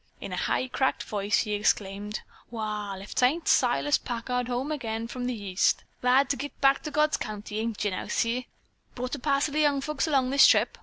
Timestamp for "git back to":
6.35-6.89